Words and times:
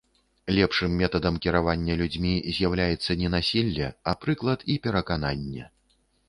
Лепшым 0.57 0.93
метадам 1.01 1.35
кіравання 1.43 1.97
людзьмі 1.99 2.31
з'яўляецца 2.55 3.11
не 3.21 3.29
насілле, 3.35 3.91
а 4.13 4.15
прыклад 4.25 4.59
і 4.75 4.79
перакананне. 4.89 5.63